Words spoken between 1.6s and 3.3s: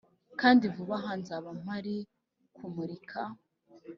mpari kumurika